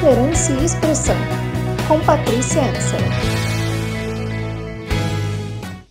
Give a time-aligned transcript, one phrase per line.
[0.00, 1.14] liderança e expressão,
[1.86, 3.00] com Patrícia Ansel.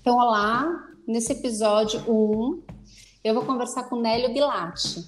[0.01, 0.67] Então, olá,
[1.07, 2.63] nesse episódio 1,
[3.23, 5.05] eu vou conversar com o Nélio Bilatti.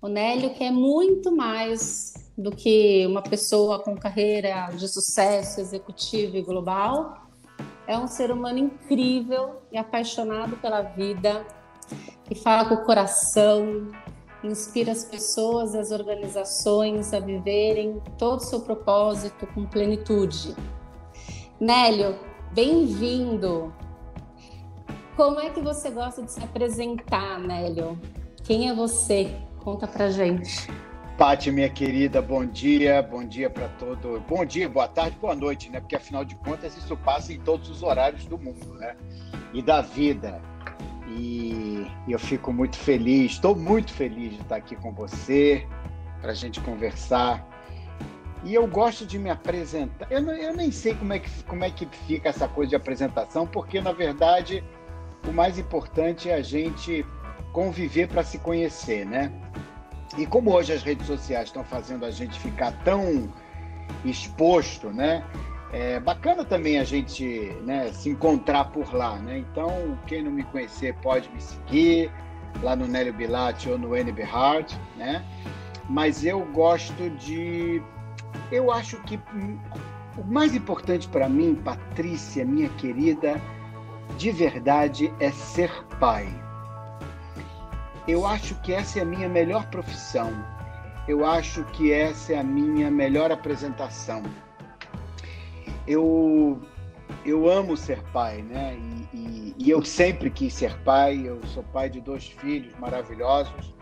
[0.00, 6.38] O Nélio que é muito mais do que uma pessoa com carreira de sucesso executivo
[6.38, 7.28] e global.
[7.86, 11.44] É um ser humano incrível e apaixonado pela vida,
[12.24, 13.92] que fala com o coração,
[14.44, 20.54] inspira as pessoas as organizações a viverem todo o seu propósito com plenitude.
[21.58, 22.18] Nélio,
[22.52, 23.74] bem-vindo!
[25.16, 27.98] Como é que você gosta de se apresentar, Nélio?
[28.44, 29.34] Quem é você?
[29.58, 30.70] Conta pra gente.
[31.16, 34.22] Pati, minha querida, bom dia, bom dia para todo.
[34.28, 35.80] Bom dia, boa tarde, boa noite, né?
[35.80, 38.94] Porque afinal de contas isso passa em todos os horários do mundo, né?
[39.54, 40.42] E da vida.
[41.16, 45.66] E eu fico muito feliz, estou muito feliz de estar aqui com você,
[46.20, 47.46] para a gente conversar.
[48.44, 50.06] E eu gosto de me apresentar.
[50.10, 53.46] Eu, eu nem sei como é, que, como é que fica essa coisa de apresentação,
[53.46, 54.62] porque na verdade
[55.26, 57.04] o mais importante é a gente
[57.52, 59.32] conviver para se conhecer, né?
[60.16, 63.32] E como hoje as redes sociais estão fazendo a gente ficar tão
[64.04, 65.24] exposto, né?
[65.72, 69.38] É bacana também a gente né, se encontrar por lá, né?
[69.38, 72.10] Então, quem não me conhecer pode me seguir
[72.62, 75.24] lá no Nélio Bilatti ou no NB Hard, né?
[75.88, 77.82] Mas eu gosto de...
[78.50, 79.18] Eu acho que
[80.16, 83.40] o mais importante para mim, Patrícia, minha querida,
[84.16, 86.46] de verdade é ser pai
[88.06, 90.32] eu acho que essa é a minha melhor profissão.
[91.08, 94.22] Eu acho que essa é a minha melhor apresentação.
[95.86, 96.60] Eu
[97.24, 98.76] eu amo ser pai, né?
[99.12, 101.22] E, e, e, eu sempre quis ser pai.
[101.24, 103.74] Eu sou pai de dois filhos maravilhosos.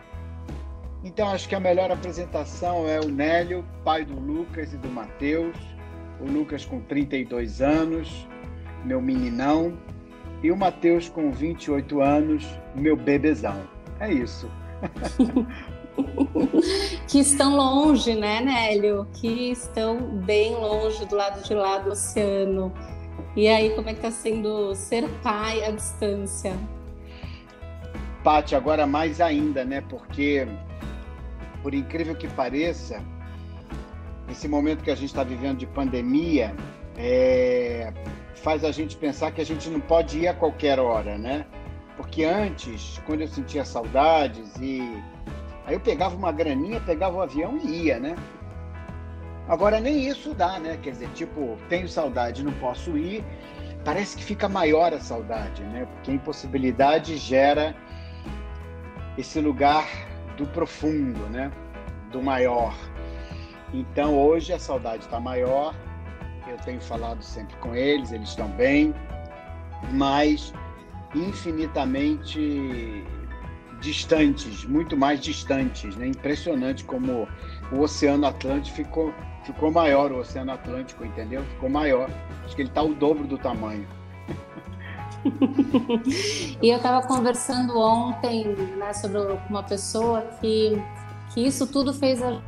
[1.02, 5.56] Então acho que a melhor apresentação é o Nélio, pai do Lucas e do Matheus.
[6.20, 8.27] O Lucas com 32 anos,
[8.84, 9.77] meu meninão,
[10.42, 13.62] e o Matheus com 28 anos, meu bebezão.
[14.01, 14.48] É isso.
[17.08, 19.06] que estão longe, né, Nélio?
[19.14, 22.72] Que estão bem longe do lado de lá do oceano.
[23.36, 26.56] E aí, como é que está sendo ser pai à distância?
[28.22, 29.80] Pati, agora mais ainda, né?
[29.83, 30.46] Porque,
[31.62, 33.02] por incrível que pareça,
[34.30, 36.54] esse momento que a gente está vivendo de pandemia
[36.96, 37.92] é,
[38.36, 41.44] faz a gente pensar que a gente não pode ir a qualquer hora, né?
[41.96, 44.80] Porque antes, quando eu sentia saudades e
[45.67, 48.17] aí eu pegava uma graninha, pegava o avião e ia, né?
[49.48, 50.79] Agora nem isso dá, né?
[50.83, 53.23] Quer dizer, tipo, tenho saudade, não posso ir.
[53.85, 55.86] Parece que fica maior a saudade, né?
[55.86, 57.77] Porque a impossibilidade gera
[59.19, 59.86] esse lugar
[60.36, 61.52] do profundo, né?
[62.11, 62.75] Do maior.
[63.73, 65.75] Então hoje a saudade está maior.
[66.48, 68.95] Eu tenho falado sempre com eles, eles estão bem,
[69.92, 70.52] mas
[71.14, 73.05] infinitamente
[73.84, 76.08] distantes, muito mais distantes, né?
[76.08, 77.28] Impressionante como
[77.70, 79.14] o Oceano Atlântico ficou,
[79.45, 81.45] ficou maior, o Oceano Atlântico, entendeu?
[81.45, 82.11] Ficou maior.
[82.45, 83.86] Acho que ele está o dobro do tamanho.
[86.62, 88.46] e eu estava conversando ontem
[88.77, 89.18] né, sobre
[89.48, 90.83] uma pessoa que,
[91.33, 92.40] que isso tudo fez a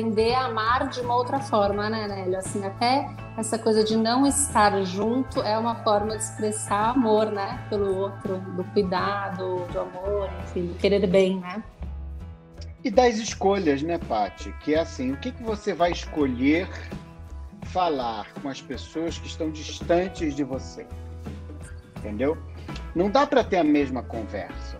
[0.00, 2.38] aprender a amar de uma outra forma, né, Nélio?
[2.38, 3.06] Assim, até
[3.36, 8.38] essa coisa de não estar junto é uma forma de expressar amor, né, pelo outro,
[8.38, 11.62] do cuidado, do amor, enfim, do querer bem, né?
[12.82, 14.52] E das escolhas, né, Pati?
[14.60, 16.66] Que é assim, o que, que você vai escolher
[17.64, 20.86] falar com as pessoas que estão distantes de você?
[21.98, 22.38] Entendeu?
[22.94, 24.78] Não dá para ter a mesma conversa,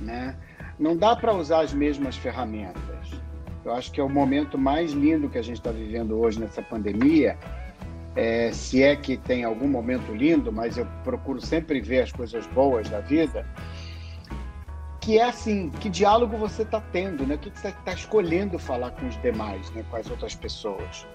[0.00, 0.36] né?
[0.78, 2.89] Não dá para usar as mesmas ferramentas.
[3.64, 6.62] Eu acho que é o momento mais lindo que a gente está vivendo hoje nessa
[6.62, 7.36] pandemia.
[8.16, 12.46] É, se é que tem algum momento lindo, mas eu procuro sempre ver as coisas
[12.48, 13.46] boas da vida.
[15.00, 17.36] Que é assim, que diálogo você está tendo, né?
[17.36, 19.84] O que você está escolhendo falar com os demais, né?
[19.90, 21.06] com as outras pessoas.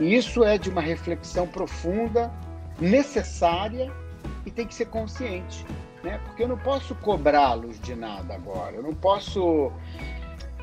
[0.00, 2.32] E isso é de uma reflexão profunda,
[2.80, 3.92] necessária
[4.46, 5.64] e tem que ser consciente,
[6.02, 6.20] né?
[6.24, 8.76] Porque eu não posso cobrá-los de nada agora.
[8.76, 9.72] Eu não posso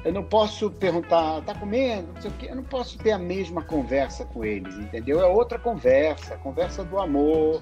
[0.06, 2.14] eu não posso perguntar, tá comendo?
[2.14, 2.48] Não sei o quê.
[2.52, 5.20] Eu não posso ter a mesma conversa com eles, entendeu?
[5.20, 7.60] É outra conversa, a conversa do amor,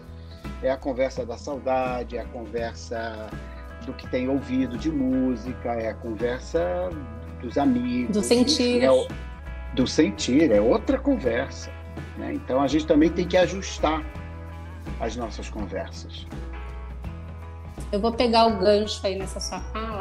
[0.62, 3.30] é a conversa da saudade, é a conversa
[3.86, 6.90] do que tem ouvido de música, é a conversa
[7.42, 8.14] dos amigos.
[8.14, 8.84] Do sentir.
[8.84, 9.08] É o,
[9.74, 11.72] do sentir, é outra conversa.
[12.18, 12.34] Né?
[12.34, 14.04] Então a gente também tem que ajustar
[15.00, 16.28] as nossas conversas.
[17.90, 19.93] Eu vou pegar o gancho aí nessa sua fala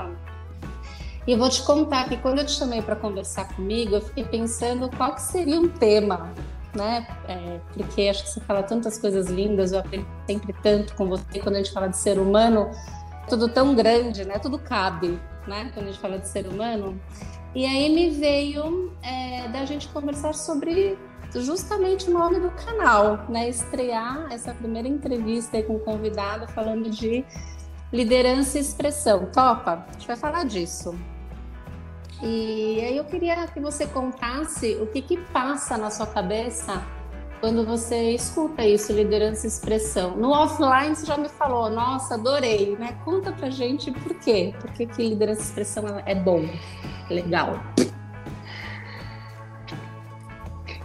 [1.27, 4.91] E vou te contar que quando eu te chamei para conversar comigo, eu fiquei pensando
[4.97, 6.33] qual que seria um tema,
[6.75, 7.07] né?
[7.29, 11.39] É, porque acho que você fala tantas coisas lindas, eu aprendo sempre tanto com você
[11.39, 12.71] quando a gente fala de ser humano,
[13.29, 14.39] tudo tão grande, né?
[14.39, 15.71] Tudo cabe, né?
[15.73, 17.01] Quando a gente fala de ser humano.
[17.55, 20.99] E aí me veio é, da gente conversar sobre
[21.35, 23.49] justamente o nome do canal, né?
[23.49, 27.25] Estrear essa primeira entrevista com o convidado falando de
[27.93, 29.27] liderança e expressão.
[29.27, 29.87] Topa?
[29.89, 30.94] A gente vai falar disso.
[32.23, 36.83] E aí eu queria que você contasse o que que passa na sua cabeça
[37.41, 40.17] quando você escuta isso, liderança e expressão.
[40.17, 42.97] No offline você já me falou, nossa, adorei, né?
[43.05, 44.55] Conta pra gente por quê?
[44.61, 46.49] Por que, que liderança e expressão é bom,
[47.11, 47.61] legal?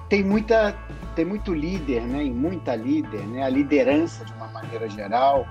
[0.09, 0.75] Tem muita,
[1.15, 2.23] tem muito líder, né?
[2.23, 3.43] E muita líder, né?
[3.43, 5.45] A liderança de uma maneira geral,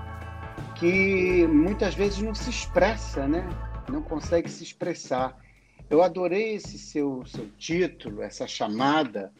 [0.79, 3.47] que muitas vezes não se expressa, né?
[3.89, 5.35] Não consegue se expressar.
[5.89, 9.33] Eu adorei esse seu, seu título, essa chamada,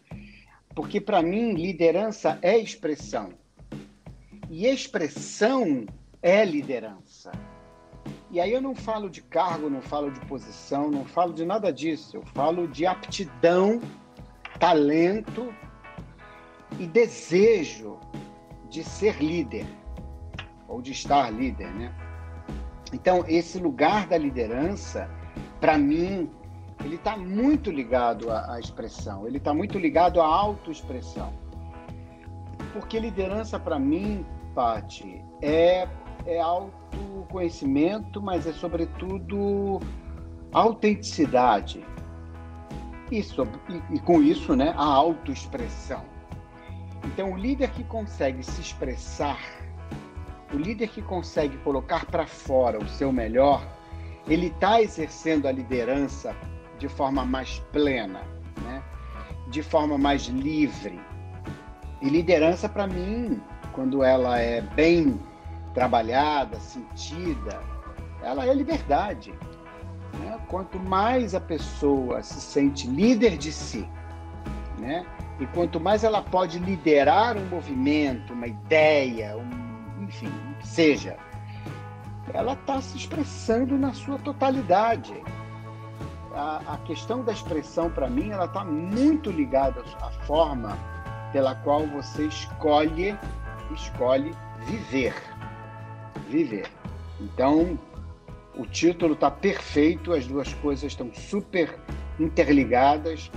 [0.74, 3.34] porque para mim liderança é expressão.
[4.50, 5.86] E expressão
[6.22, 7.31] é liderança.
[8.31, 11.72] E aí eu não falo de cargo, não falo de posição, não falo de nada
[11.72, 12.18] disso.
[12.18, 13.80] Eu falo de aptidão,
[14.60, 15.54] talento
[16.80, 18.00] e desejo
[18.69, 19.66] de ser líder
[20.68, 21.94] ou de estar líder, né?
[22.94, 25.10] Então, esse lugar da liderança,
[25.60, 26.30] para mim,
[26.84, 31.34] ele está muito ligado à, à expressão, ele está muito ligado à autoexpressão.
[32.74, 35.88] Porque liderança, para mim, Pati, é,
[36.25, 39.80] é autoconhecimento, mas é, sobretudo,
[40.52, 41.86] autenticidade.
[43.24, 46.04] Sobre, e, e com isso, né, a autoexpressão.
[47.06, 49.40] Então, o líder que consegue se expressar,
[50.54, 53.66] o líder que consegue colocar para fora o seu melhor,
[54.28, 56.36] ele está exercendo a liderança
[56.78, 58.22] de forma mais plena,
[58.62, 58.84] né?
[59.50, 61.00] de forma mais livre.
[62.02, 63.42] E liderança, para mim,
[63.74, 65.20] quando ela é bem
[65.74, 67.62] trabalhada, sentida,
[68.22, 69.34] ela é liberdade.
[70.20, 70.40] Né?
[70.48, 73.88] Quanto mais a pessoa se sente líder de si,
[74.78, 75.06] né?
[75.40, 79.56] e quanto mais ela pode liderar um movimento, uma ideia, um,
[80.07, 80.31] enfim,
[80.63, 81.18] seja,
[82.33, 85.13] ela está se expressando na sua totalidade
[86.38, 90.77] a, a questão da expressão, para mim, ela está muito ligada à forma
[91.31, 93.18] pela qual você escolhe,
[93.74, 94.31] escolhe
[94.65, 95.15] viver.
[96.30, 96.69] Viver.
[97.19, 97.77] Então,
[98.56, 101.75] o título está perfeito, as duas coisas estão super
[102.19, 103.31] interligadas.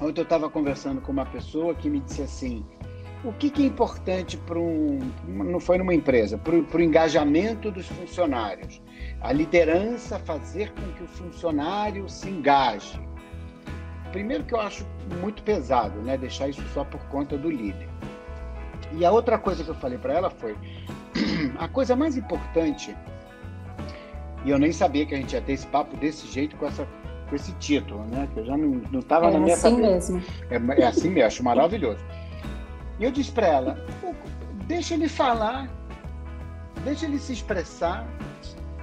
[0.00, 2.64] Ontem eu estava conversando com uma pessoa que me disse assim:
[3.26, 4.98] o que, que é importante para um.
[5.26, 8.80] Não foi numa empresa, para o engajamento dos funcionários
[9.20, 13.00] a liderança fazer com que o funcionário se engaje.
[14.12, 14.86] Primeiro que eu acho
[15.20, 17.88] muito pesado, né, deixar isso só por conta do líder.
[18.92, 20.56] E a outra coisa que eu falei para ela foi
[21.58, 22.96] a coisa mais importante.
[24.44, 26.86] E eu nem sabia que a gente ia ter esse papo desse jeito com essa
[27.28, 28.28] com esse título, né?
[28.32, 30.12] Que eu já não estava é na minha assim cabeça.
[30.12, 30.22] Mesmo.
[30.48, 32.04] É, é assim mesmo, acho maravilhoso.
[32.98, 33.86] E eu disse para ela:
[34.66, 35.68] deixa ele falar,
[36.84, 38.06] deixa ele se expressar,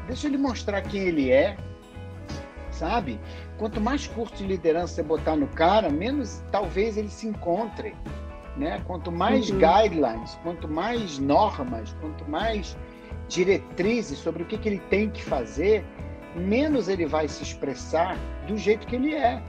[0.08, 1.58] Deixa ele mostrar quem ele é,
[2.72, 3.20] sabe?
[3.58, 7.96] Quanto mais curso de liderança você botar no cara, menos talvez ele se encontre.
[8.58, 8.82] Né?
[8.86, 9.58] Quanto mais uhum.
[9.58, 12.78] guidelines, quanto mais normas, quanto mais
[13.28, 15.84] diretrizes sobre o que, que ele tem que fazer,
[16.36, 18.16] menos ele vai se expressar
[18.46, 19.42] do jeito que ele é.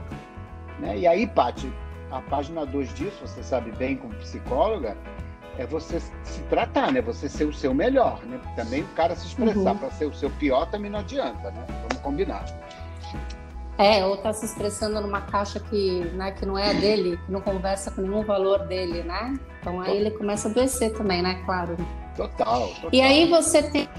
[0.79, 0.99] Né?
[0.99, 1.71] E aí, Paty,
[2.11, 4.97] a página 2 disso, você sabe bem como psicóloga,
[5.57, 7.01] é você se tratar, né?
[7.01, 8.39] Você ser o seu melhor, né?
[8.55, 9.77] Também o cara se expressar uhum.
[9.77, 11.65] para ser o seu pior também não adianta, né?
[11.67, 12.45] Vamos combinar.
[13.77, 17.31] É, ou tá se expressando numa caixa que, né, que não é a dele, que
[17.31, 19.37] não conversa com nenhum valor dele, né?
[19.59, 21.41] Então aí ele começa a adoecer também, né?
[21.45, 21.75] Claro.
[22.15, 22.89] Total, total.
[22.93, 23.89] E aí você tem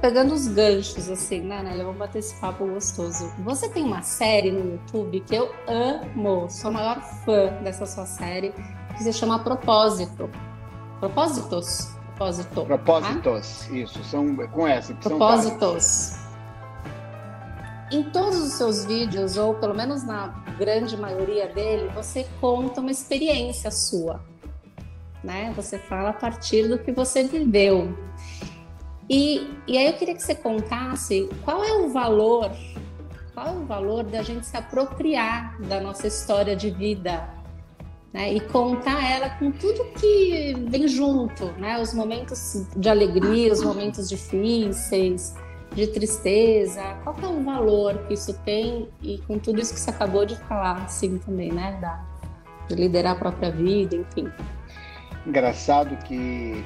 [0.00, 1.84] pegando os ganchos, assim, né, Nélia?
[1.84, 3.32] Vamos bater esse papo gostoso.
[3.44, 8.06] Você tem uma série no YouTube que eu amo, sou a maior fã dessa sua
[8.06, 8.52] série,
[8.96, 10.30] que se chama Propósito.
[10.98, 11.88] Propósitos?
[12.16, 12.64] Propósito.
[12.66, 13.74] Propósitos, tá?
[13.74, 14.94] isso, são com essa.
[14.94, 16.18] Propósitos.
[17.92, 20.28] Em todos os seus vídeos, ou pelo menos na
[20.58, 24.20] grande maioria dele, você conta uma experiência sua.
[25.24, 25.52] Né?
[25.56, 27.96] Você fala a partir do que você viveu.
[29.10, 32.48] E, e aí eu queria que você contasse qual é o valor,
[33.34, 37.28] qual é o valor da gente se apropriar da nossa história de vida,
[38.12, 38.32] né?
[38.32, 41.80] E contar ela com tudo que vem junto, né?
[41.80, 45.34] Os momentos de alegria, os momentos difíceis,
[45.74, 46.80] de tristeza?
[47.02, 50.36] Qual é o valor que isso tem e com tudo isso que você acabou de
[50.36, 51.76] falar, assim também, né?
[51.80, 52.00] Da,
[52.68, 54.30] de liderar a própria vida, enfim.
[55.26, 56.64] Engraçado que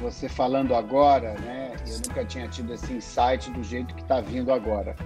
[0.00, 1.74] você falando agora, né?
[1.86, 4.96] Eu nunca tinha tido esse insight do jeito que está vindo agora.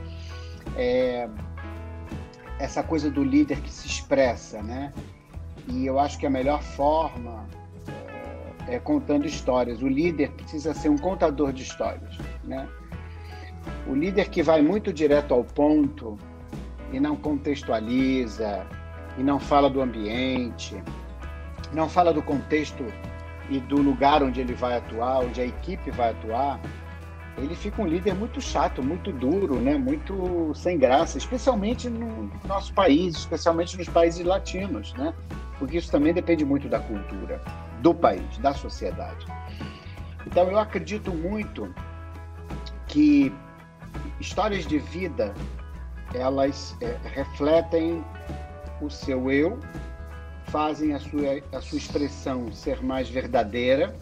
[0.76, 1.28] É,
[2.58, 4.92] essa coisa do líder que se expressa, né?
[5.68, 7.46] E eu acho que a melhor forma
[8.66, 9.82] é, é contando histórias.
[9.82, 12.68] O líder precisa ser um contador de histórias, né?
[13.86, 16.18] O líder que vai muito direto ao ponto
[16.92, 18.66] e não contextualiza,
[19.18, 20.82] e não fala do ambiente,
[21.72, 22.84] não fala do contexto
[23.50, 26.60] e do lugar onde ele vai atuar, onde a equipe vai atuar,
[27.36, 29.76] ele fica um líder muito chato, muito duro, né?
[29.76, 35.12] muito sem graça, especialmente no nosso país, especialmente nos países latinos, né?
[35.58, 37.40] porque isso também depende muito da cultura
[37.80, 39.26] do país, da sociedade.
[40.26, 41.74] Então eu acredito muito
[42.86, 43.32] que
[44.20, 45.34] histórias de vida
[46.14, 48.04] elas é, refletem
[48.80, 49.58] o seu eu
[50.50, 53.94] fazem a sua, a sua expressão ser mais verdadeira.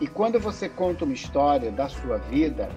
[0.00, 2.68] E quando você conta uma história da sua vida,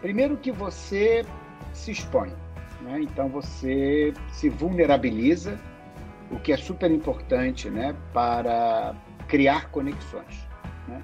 [0.00, 1.24] primeiro que você
[1.72, 2.32] se expõe,
[2.80, 3.00] né?
[3.02, 5.58] então você se vulnerabiliza,
[6.30, 7.94] o que é super importante né?
[8.12, 8.94] para
[9.28, 10.48] criar conexões.
[10.88, 11.02] Né?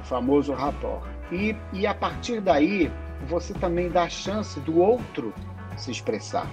[0.00, 1.04] O famoso rapport.
[1.32, 2.90] E, e a partir daí,
[3.26, 5.34] você também dá a chance do outro
[5.76, 6.48] se expressar,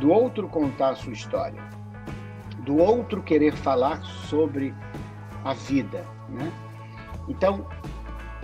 [0.00, 1.79] do outro contar a sua história
[2.70, 4.72] do outro querer falar sobre
[5.44, 6.52] a vida, né?
[7.28, 7.66] Então,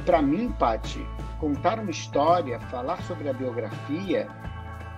[0.04, 0.99] para mim, Pati,
[1.38, 4.26] contar uma história, falar sobre a biografia,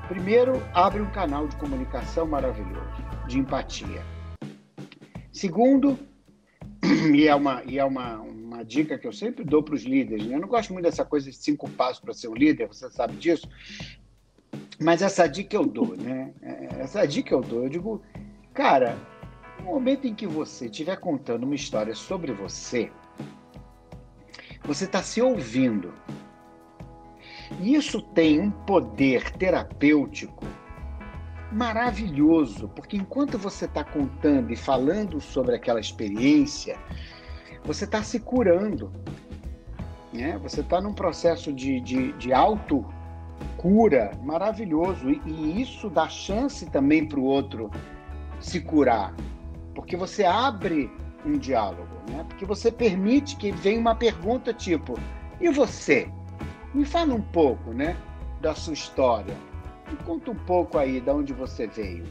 [0.08, 4.02] primeiro abre um canal de comunicação maravilhoso, de empatia.
[5.30, 5.98] Segundo,
[7.14, 10.26] e é uma, e é uma, uma dica que eu sempre dou para os líderes,
[10.26, 10.36] né?
[10.36, 13.14] eu não gosto muito dessa coisa de cinco passos para ser um líder, você sabe
[13.16, 13.46] disso,
[14.80, 16.32] mas essa dica eu dou, né?
[16.40, 18.02] É, essa dica eu dou, eu digo,
[18.58, 18.98] Cara,
[19.68, 22.90] no momento em que você estiver contando uma história sobre você,
[24.64, 25.92] você está se ouvindo.
[27.60, 30.46] E isso tem um poder terapêutico
[31.52, 36.78] maravilhoso, porque enquanto você está contando e falando sobre aquela experiência,
[37.62, 38.90] você está se curando.
[40.12, 40.38] Né?
[40.38, 45.10] Você está num processo de, de, de auto-cura maravilhoso.
[45.10, 47.70] E, e isso dá chance também para o outro
[48.40, 49.14] se curar,
[49.78, 50.90] porque você abre
[51.24, 52.24] um diálogo, né?
[52.28, 54.98] Porque você permite que venha uma pergunta tipo:
[55.40, 56.10] e você?
[56.74, 57.96] Me fala um pouco, né,
[58.40, 59.36] da sua história.
[59.88, 62.04] Me conta um pouco aí de onde você veio.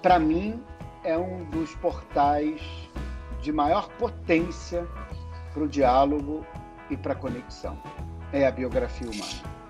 [0.00, 0.62] Para mim
[1.02, 2.62] é um dos portais
[3.40, 4.86] de maior potência
[5.52, 6.46] para o diálogo
[6.88, 7.76] e para a conexão.
[8.32, 9.61] É a biografia humana.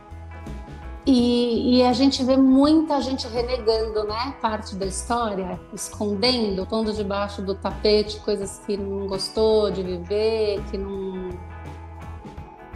[1.04, 4.36] E, e, a gente vê muita gente renegando, né?
[4.40, 10.78] Parte da história, escondendo, pondo debaixo do tapete coisas que não gostou de viver, que
[10.78, 11.30] não.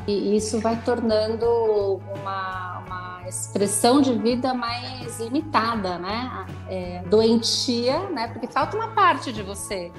[0.08, 6.46] E isso vai tornando uma, uma expressão de vida mais limitada, né?
[6.68, 8.26] É, doentia, né?
[8.26, 9.92] Porque falta uma parte de você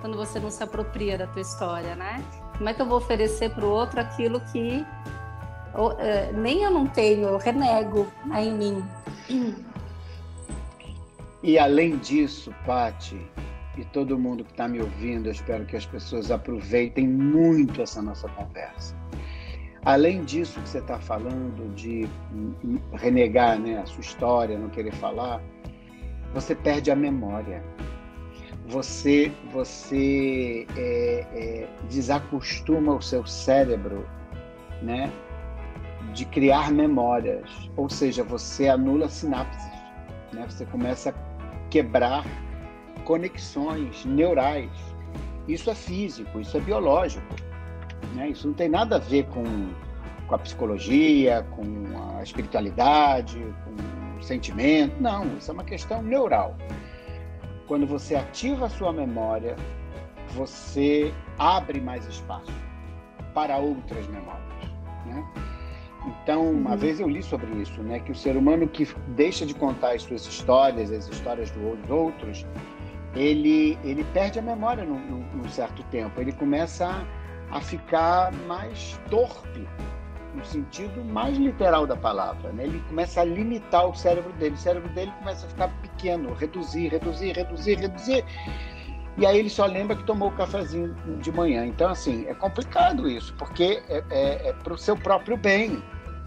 [0.00, 2.22] quando você não se apropria da tua história, né?
[2.56, 4.84] Como é que eu vou oferecer para o outro aquilo que
[5.74, 8.84] uh, nem eu não tenho, eu renego aí em mim.
[11.42, 13.20] E além disso, Pati,
[13.76, 18.02] e todo mundo que está me ouvindo, eu espero que as pessoas aproveitem muito essa
[18.02, 18.94] nossa conversa.
[19.84, 22.08] Além disso que você está falando, de
[22.92, 25.42] renegar né, a sua história, não querer falar,
[26.32, 27.64] você perde a memória.
[28.68, 34.06] Você, você é, é, desacostuma o seu cérebro
[34.80, 35.10] né,
[36.12, 39.70] de criar memórias, ou seja, você anula sinapses,
[40.32, 40.44] né?
[40.48, 42.24] Você começa a quebrar
[43.04, 44.70] conexões neurais.
[45.48, 47.34] Isso é físico, isso é biológico,
[48.14, 48.28] né?
[48.28, 49.42] Isso não tem nada a ver com,
[50.26, 51.62] com a psicologia, com
[52.18, 55.36] a espiritualidade, com o sentimento, não.
[55.36, 56.56] Isso é uma questão neural.
[57.66, 59.56] Quando você ativa a sua memória,
[60.34, 62.52] você abre mais espaço
[63.34, 64.70] para outras memórias,
[65.06, 65.51] né?
[66.06, 66.76] Então, uma uhum.
[66.76, 70.02] vez eu li sobre isso, né, que o ser humano que deixa de contar as
[70.02, 72.44] suas histórias, as histórias dos outros,
[73.14, 76.20] ele, ele perde a memória num, num, num certo tempo.
[76.20, 76.86] Ele começa
[77.50, 79.68] a, a, ficar mais torpe,
[80.34, 82.50] no sentido mais literal da palavra.
[82.52, 82.64] Né?
[82.64, 84.54] Ele começa a limitar o cérebro dele.
[84.54, 88.24] O cérebro dele começa a ficar pequeno, reduzir, reduzir, reduzir, reduzir.
[89.18, 91.66] E aí ele só lembra que tomou o cafezinho de manhã.
[91.66, 95.82] Então, assim, é complicado isso, porque é, é, é para o seu próprio bem,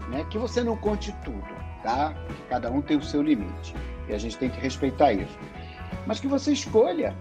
[0.08, 0.24] né?
[0.30, 1.46] Que você não conte tudo,
[1.82, 2.14] tá?
[2.48, 3.74] Cada um tem o seu limite
[4.08, 5.38] e a gente tem que respeitar isso.
[6.06, 7.14] Mas que você escolha,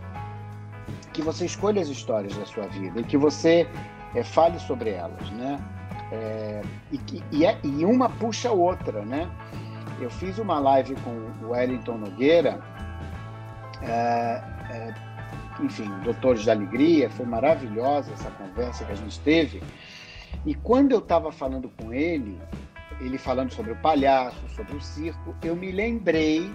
[1.14, 3.68] que você escolha as histórias da sua vida e que você
[4.14, 5.60] é, fale sobre elas, né?
[6.12, 6.62] É,
[6.92, 7.00] e,
[7.32, 9.30] e, é, e uma puxa a outra, né?
[10.00, 12.60] Eu fiz uma live com o Wellington Nogueira,
[13.82, 14.44] é,
[15.62, 19.64] enfim, Doutores da Alegria, foi maravilhosa essa conversa que a gente teve.
[20.46, 22.40] E quando eu estava falando com ele,
[23.00, 26.50] ele falando sobre o palhaço, sobre o circo, eu me lembrei,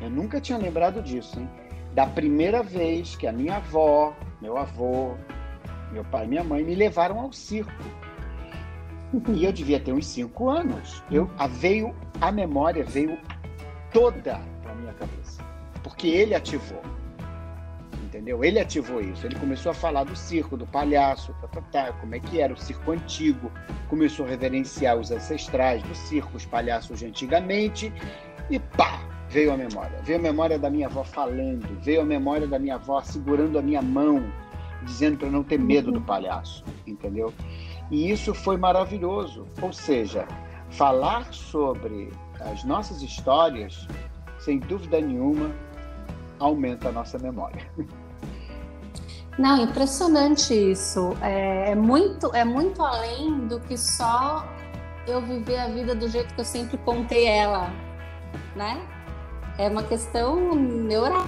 [0.00, 1.48] eu nunca tinha lembrado disso, hein?
[1.94, 5.14] da primeira vez que a minha avó, meu avô,
[5.92, 7.72] meu pai e minha mãe me levaram ao circo.
[9.32, 11.02] E eu devia ter uns cinco anos.
[11.08, 13.16] Eu, a, veio, a memória veio
[13.92, 15.40] toda para minha cabeça,
[15.84, 16.82] porque ele ativou.
[18.14, 18.44] Entendeu?
[18.44, 19.26] Ele ativou isso.
[19.26, 22.52] Ele começou a falar do circo, do palhaço, tá, tá, tá, como é que era
[22.52, 23.50] o circo antigo.
[23.88, 27.92] Começou a reverenciar os ancestrais do circo, os palhaços de antigamente.
[28.48, 29.98] E pá, veio a memória.
[30.04, 33.62] Veio a memória da minha avó falando, veio a memória da minha avó segurando a
[33.62, 34.24] minha mão,
[34.84, 37.34] dizendo para não ter medo do palhaço, entendeu?
[37.90, 39.44] E isso foi maravilhoso.
[39.60, 40.24] Ou seja,
[40.70, 43.88] falar sobre as nossas histórias,
[44.38, 45.50] sem dúvida nenhuma,
[46.38, 47.68] aumenta a nossa memória.
[49.38, 51.16] Não, impressionante isso.
[51.20, 54.46] É, é, muito, é muito além do que só
[55.06, 57.70] eu viver a vida do jeito que eu sempre contei ela,
[58.54, 58.80] né?
[59.58, 61.26] É uma questão neural.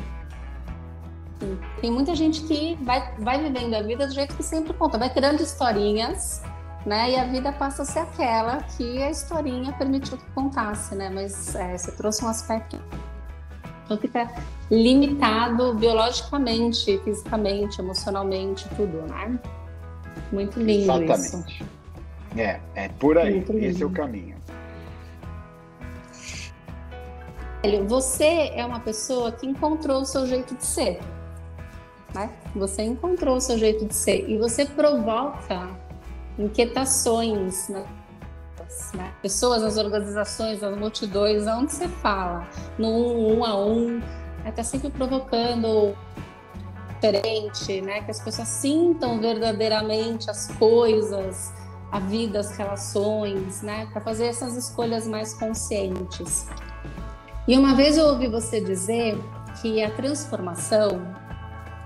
[1.81, 5.11] Tem muita gente que vai, vai vivendo a vida do jeito que sempre conta, vai
[5.13, 6.43] criando historinhas,
[6.87, 7.11] né?
[7.11, 11.11] E a vida passa a ser aquela que a historinha permitiu que contasse, né?
[11.11, 12.81] Mas é, você trouxe um aspecto
[13.87, 14.29] então fica
[14.69, 19.39] limitado biologicamente, fisicamente, emocionalmente, tudo, né?
[20.33, 21.55] Muito lindo Exatamente.
[21.55, 21.65] isso.
[22.37, 23.45] É, é por aí.
[23.61, 24.37] Esse é o caminho.
[27.87, 31.01] Você é uma pessoa que encontrou o seu jeito de ser.
[32.15, 32.31] Né?
[32.55, 35.69] Você encontrou o seu jeito de ser e você provoca
[36.39, 37.85] inquietações né?
[38.95, 39.13] Né?
[39.23, 42.49] pessoas nas organizações, nas multidões, onde você fala,
[42.79, 44.01] no um, um a um,
[44.45, 45.97] está sempre provocando
[46.95, 48.03] diferente, né?
[48.03, 51.53] que as pessoas sintam verdadeiramente as coisas,
[51.93, 53.87] a vida, as relações, né?
[53.93, 56.47] para fazer essas escolhas mais conscientes.
[57.47, 59.19] E uma vez eu ouvi você dizer
[59.61, 61.15] que a transformação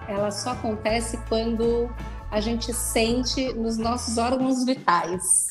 [0.08, 1.88] ela só acontece quando
[2.30, 5.49] a gente sente nos nossos órgãos vitais,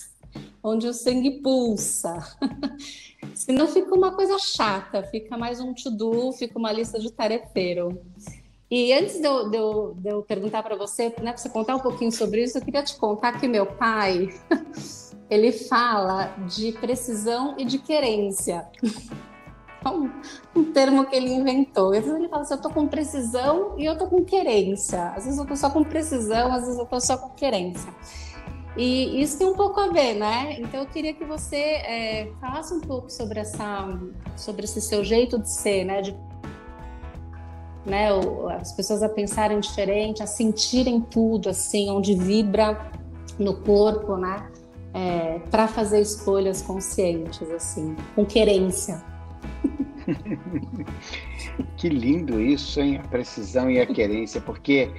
[0.63, 2.17] onde o sangue pulsa.
[3.33, 8.01] Senão fica uma coisa chata, fica mais um to-do, fica uma lista de tarefeiro.
[8.71, 11.75] E antes de eu, de eu, de eu perguntar para você, né, para você contar
[11.75, 14.29] um pouquinho sobre isso, eu queria te contar que meu pai,
[15.29, 18.67] ele fala de precisão e de querência.
[19.81, 20.11] É um,
[20.53, 21.93] um, termo que ele inventou.
[21.93, 25.11] Às vezes ele fala assim, eu estou com precisão e eu estou com querência.
[25.11, 27.89] Às vezes eu estou só com precisão, às vezes eu estou só com querência.
[28.79, 30.55] E isso tem um pouco a ver, né?
[30.57, 33.99] Então eu queria que você é, falasse um pouco sobre essa,
[34.37, 36.01] sobre esse seu jeito de ser, né?
[36.01, 36.15] De,
[37.85, 38.07] né?
[38.57, 42.89] As pessoas a pensarem diferente, a sentirem tudo, assim, onde vibra
[43.37, 44.49] no corpo, né?
[44.93, 49.03] É, para fazer escolhas conscientes, assim, com querência.
[51.77, 52.99] que lindo isso, hein?
[53.03, 54.91] A precisão e a querência, porque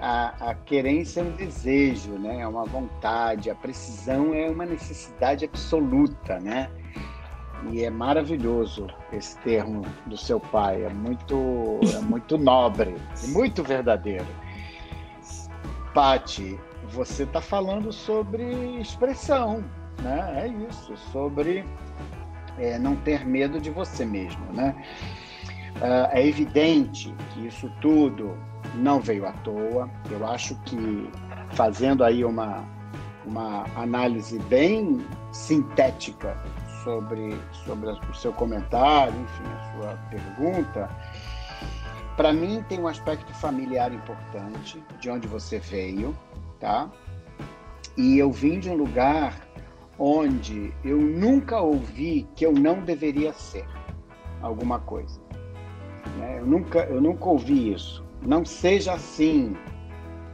[0.00, 2.40] a, a, querência é um desejo, né?
[2.40, 6.70] É uma vontade, a precisão é uma necessidade absoluta, né?
[7.70, 12.94] E é maravilhoso esse termo do seu pai, é muito, é muito nobre
[13.28, 14.26] muito verdadeiro.
[15.94, 16.58] Pati,
[16.90, 18.42] você está falando sobre
[18.80, 19.64] expressão,
[20.02, 20.44] né?
[20.44, 21.64] É isso, sobre
[22.58, 24.74] é, não ter medo de você mesmo, né?
[25.76, 28.36] Uh, é evidente que isso tudo
[28.76, 29.90] não veio à toa.
[30.10, 31.10] Eu acho que
[31.50, 32.64] fazendo aí uma,
[33.26, 36.36] uma análise bem sintética
[36.84, 40.90] sobre, sobre o seu comentário, enfim, a sua pergunta,
[42.16, 46.16] para mim tem um aspecto familiar importante, de onde você veio,
[46.60, 46.88] tá?
[47.96, 49.43] E eu vim de um lugar
[49.98, 53.66] onde eu nunca ouvi que eu não deveria ser
[54.42, 55.20] alguma coisa.
[56.18, 56.38] Né?
[56.38, 58.04] Eu, nunca, eu nunca ouvi isso.
[58.22, 59.56] Não seja assim.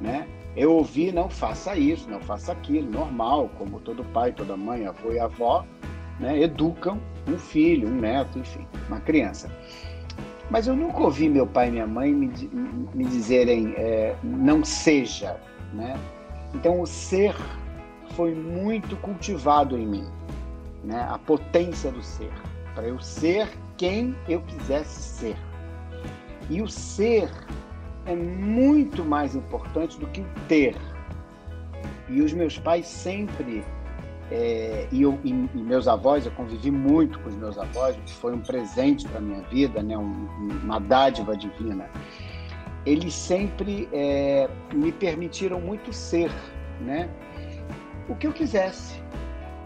[0.00, 0.26] Né?
[0.56, 5.12] Eu ouvi, não faça isso, não faça aquilo, normal, como todo pai, toda mãe, avô
[5.12, 5.64] e avó,
[6.18, 6.40] né?
[6.40, 9.50] educam um filho, um neto, enfim, uma criança.
[10.50, 12.26] Mas eu nunca ouvi meu pai e minha mãe me,
[12.92, 15.40] me dizerem é, não seja,
[15.72, 15.96] né?
[16.52, 17.36] Então o ser
[18.14, 20.06] foi muito cultivado em mim,
[20.84, 21.06] né?
[21.10, 22.32] A potência do ser,
[22.74, 25.36] para eu ser quem eu quisesse ser.
[26.48, 27.30] E o ser
[28.06, 30.76] é muito mais importante do que o ter.
[32.08, 33.64] E os meus pais sempre
[34.30, 38.12] é, e, eu, e, e, meus avós, eu convivi muito com os meus avós, que
[38.12, 40.28] foi um presente para minha vida, né, um,
[40.62, 41.90] uma dádiva divina.
[42.86, 46.30] Eles sempre é, me permitiram muito ser,
[46.80, 47.10] né,
[48.10, 49.00] o que eu quisesse.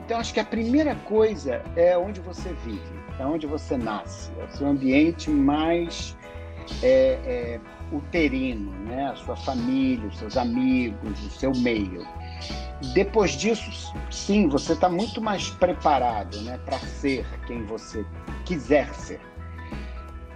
[0.05, 2.83] Então, acho que a primeira coisa é onde você vive,
[3.19, 6.15] é onde você nasce, é o seu ambiente mais
[6.83, 12.07] é, é uterino, né, a sua família, os seus amigos, o seu meio.
[12.93, 18.05] Depois disso, sim, você está muito mais preparado né, para ser quem você
[18.45, 19.21] quiser ser.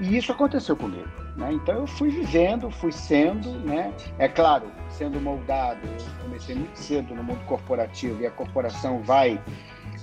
[0.00, 1.27] E isso aconteceu comigo.
[1.38, 1.52] Né?
[1.52, 3.92] Então eu fui vivendo, fui sendo, né?
[4.18, 5.80] é claro, sendo moldado.
[5.86, 9.40] Eu comecei muito cedo no mundo corporativo e a corporação vai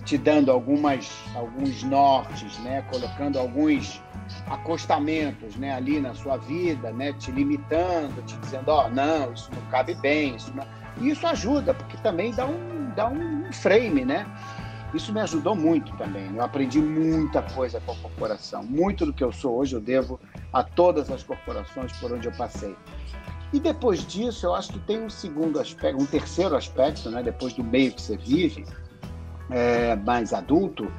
[0.05, 2.83] te dando algumas, alguns nortes, né?
[2.89, 4.01] colocando alguns
[4.47, 5.73] acostamentos né?
[5.73, 7.11] ali na sua vida, né?
[7.11, 10.65] te limitando, te dizendo: ó, oh, não, isso não cabe bem, isso não
[10.97, 14.25] e isso ajuda, porque também dá um, dá um frame, né?
[14.95, 16.33] Isso me ajudou muito também.
[16.33, 18.63] Eu aprendi muita coisa com a corporação.
[18.63, 20.19] Muito do que eu sou hoje eu devo
[20.53, 22.75] a todas as corporações por onde eu passei.
[23.51, 27.21] E depois disso, eu acho que tem um segundo aspecto, um terceiro aspecto, né?
[27.21, 28.65] Depois do meio que você vive,
[29.49, 30.89] é, mais adulto,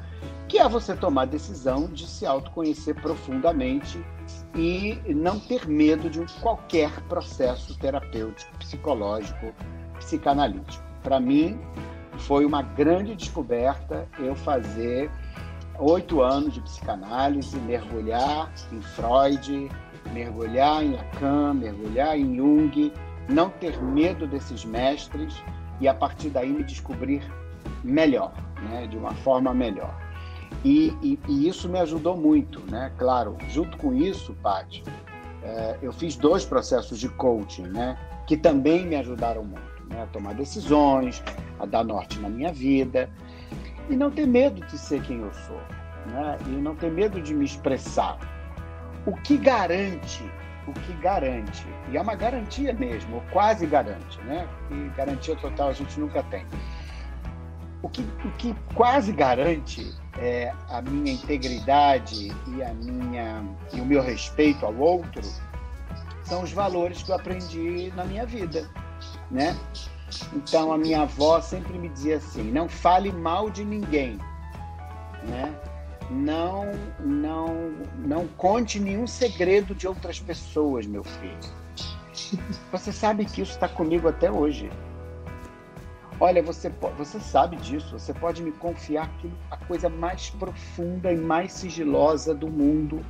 [0.47, 4.03] que é você tomar a decisão de se autoconhecer profundamente
[4.55, 9.53] e não ter medo de qualquer processo terapêutico, psicológico,
[9.99, 10.83] psicanalítico.
[11.03, 11.59] Para mim,
[12.19, 15.09] foi uma grande descoberta eu fazer
[15.79, 19.69] oito anos de psicanálise, mergulhar em Freud,
[20.11, 22.91] mergulhar em Lacan, mergulhar em Jung,
[23.29, 25.35] não ter medo desses mestres
[25.79, 27.21] e a partir daí me descobrir
[27.83, 28.33] melhor,
[28.69, 29.95] né, de uma forma melhor.
[30.63, 32.91] E, e, e isso me ajudou muito, né?
[32.97, 34.83] Claro, junto com isso, Paty,
[35.43, 40.03] é, eu fiz dois processos de coaching, né, que também me ajudaram muito né?
[40.03, 41.23] a tomar decisões,
[41.59, 43.09] a dar norte na minha vida
[43.89, 45.61] e não ter medo de ser quem eu sou,
[46.07, 46.37] né?
[46.47, 48.17] e não ter medo de me expressar.
[49.05, 50.23] O que garante,
[50.67, 54.45] o que garante, e é uma garantia mesmo, ou quase garante, né?
[54.69, 56.45] E garantia total a gente nunca tem.
[57.81, 63.85] O que, o que quase garante é a minha integridade e a minha e o
[63.85, 65.21] meu respeito ao outro
[66.23, 68.69] são os valores que eu aprendi na minha vida
[69.29, 69.55] né?
[70.33, 74.17] Então a minha avó sempre me dizia assim: não fale mal de ninguém,
[75.23, 75.53] né?
[76.09, 76.65] Não,
[76.99, 81.37] não, não conte nenhum segredo de outras pessoas, meu filho.
[82.71, 84.69] Você sabe que isso está comigo até hoje.
[86.19, 87.99] Olha, você, você sabe disso.
[87.99, 93.05] Você pode me confiar que a coisa mais profunda e mais sigilosa do mundo.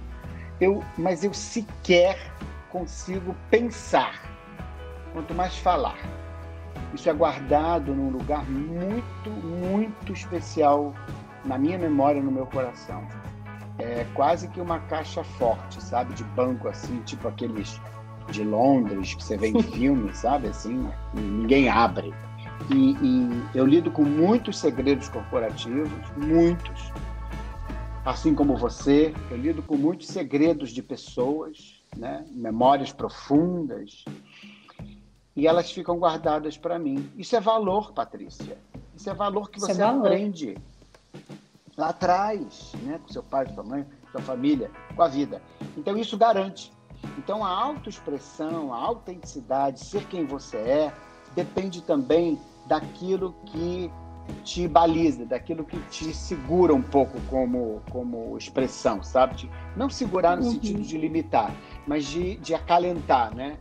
[0.60, 2.18] Eu, mas eu sequer
[2.70, 4.27] consigo pensar
[5.14, 5.98] quanto mais falar.
[6.94, 10.94] Isso é guardado num lugar muito, muito especial
[11.44, 13.08] na minha memória, no meu coração.
[13.78, 16.14] É quase que uma caixa forte, sabe?
[16.14, 17.80] De banco, assim, tipo aqueles
[18.32, 20.48] de Londres que você vê em filme, sabe?
[20.48, 22.14] Assim, ninguém abre.
[22.74, 26.92] E, e, eu lido com muitos segredos corporativos, muitos.
[28.04, 32.26] Assim como você, eu lido com muitos segredos de pessoas, né?
[32.32, 34.06] memórias profundas,
[35.38, 37.12] e elas ficam guardadas para mim.
[37.16, 38.58] Isso é valor, Patrícia.
[38.96, 40.58] Isso é valor que Isso é você é aprende
[41.78, 43.00] lá atrás, né?
[43.02, 45.40] com seu pai, sua mãe, sua família, com a vida.
[45.78, 46.74] Então isso garante.
[47.20, 50.94] Então a autoexpressão, a autenticidade, ser quem você é,
[51.36, 53.92] depende também daquilo que
[54.44, 59.50] te baliza, daquilo que te segura um pouco como, como expressão, sabe?
[59.76, 60.52] não segurar no uhum.
[60.54, 63.58] sentido de limitar, mas de, de acalentar, né?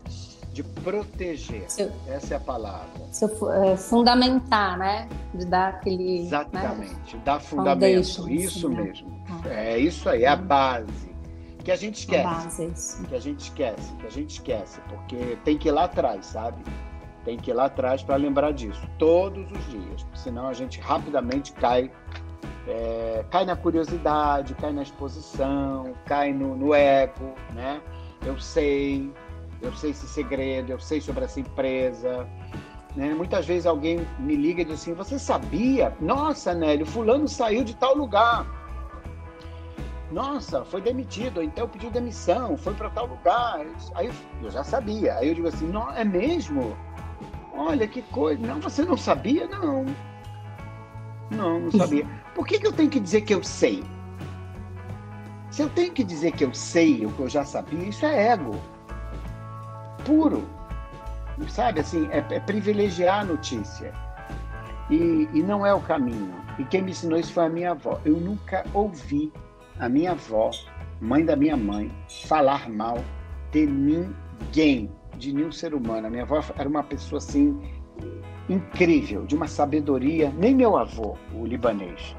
[0.56, 1.64] De proteger.
[1.68, 2.88] Seu, Essa é a palavra.
[3.10, 5.06] Seu, é, fundamentar, né?
[5.34, 6.20] De dar aquele.
[6.20, 6.26] Né?
[6.26, 7.22] Exatamente, né?
[7.22, 8.30] dar fundamento.
[8.30, 8.82] Isso né?
[8.82, 9.22] mesmo.
[9.28, 9.48] Ah.
[9.50, 10.46] É isso aí, é a uhum.
[10.46, 11.14] base.
[11.62, 12.26] Que a gente esquece.
[12.26, 13.04] A base, isso.
[13.04, 16.62] Que a gente esquece, que a gente esquece, porque tem que ir lá atrás, sabe?
[17.22, 21.52] Tem que ir lá atrás para lembrar disso, todos os dias, senão a gente rapidamente
[21.52, 21.90] cai
[22.68, 27.80] é, cai na curiosidade, cai na exposição, cai no, no ego, né?
[28.24, 29.12] Eu sei,
[29.62, 32.28] eu sei esse segredo, eu sei sobre essa empresa.
[32.94, 33.14] Né?
[33.14, 35.94] Muitas vezes alguém me liga e diz assim: Você sabia?
[36.00, 38.46] Nossa, Nélio, Fulano saiu de tal lugar.
[40.10, 43.66] Nossa, foi demitido, então pediu demissão, foi para tal lugar.
[43.94, 44.10] Aí
[44.42, 45.16] eu já sabia.
[45.16, 46.76] Aí eu digo assim: não, é mesmo?
[47.52, 48.46] Olha que coisa.
[48.46, 49.46] Não, você não sabia?
[49.48, 49.84] Não.
[51.30, 52.06] Não, não sabia.
[52.34, 53.82] Por que, que eu tenho que dizer que eu sei?
[55.50, 58.28] Se eu tenho que dizer que eu sei o que eu já sabia, isso é
[58.28, 58.54] ego.
[60.06, 60.48] Puro.
[61.48, 63.92] Sabe, assim, é, é privilegiar a notícia.
[64.88, 66.32] E, e não é o caminho.
[66.58, 68.00] E quem me ensinou isso foi a minha avó.
[68.04, 69.32] Eu nunca ouvi
[69.78, 70.50] a minha avó,
[71.00, 71.90] mãe da minha mãe,
[72.26, 72.98] falar mal
[73.52, 76.06] de ninguém, de nenhum ser humano.
[76.06, 77.60] A minha avó era uma pessoa assim
[78.48, 82.16] incrível, de uma sabedoria, nem meu avô, o libanês.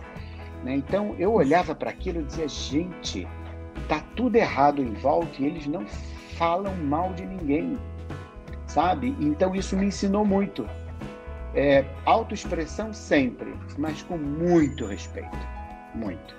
[0.63, 0.75] Né?
[0.75, 3.27] Então eu olhava para aquilo e dizia: gente,
[3.87, 5.85] tá tudo errado em volta e eles não
[6.37, 7.77] falam mal de ninguém,
[8.67, 9.15] sabe?
[9.19, 10.67] Então isso me ensinou muito.
[11.53, 15.37] É, autoexpressão sempre, mas com muito respeito.
[15.95, 16.35] Muito.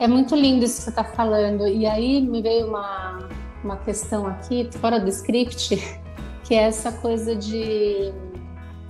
[0.00, 1.68] É muito lindo isso que você está falando.
[1.68, 3.28] E aí me veio uma,
[3.62, 5.76] uma questão aqui, fora do script,
[6.42, 8.12] que é essa coisa de